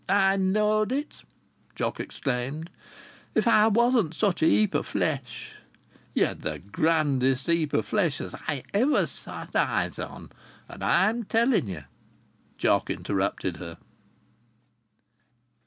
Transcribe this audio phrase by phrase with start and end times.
[0.09, 1.21] "I knowed it!"
[1.75, 2.71] Jock exclaimed.
[3.35, 5.51] "If I wasn't such a heap o' flesh"
[6.15, 10.31] "Ye're the grandest heap o' flesh as I ever set eyes on,
[10.67, 11.81] and I'm telling ye!"
[12.57, 13.77] Jock interrupted her.